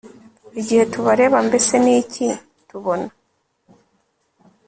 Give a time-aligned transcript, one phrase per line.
[0.59, 2.27] Igihe tubareba mbese ni iki
[2.69, 3.09] tubona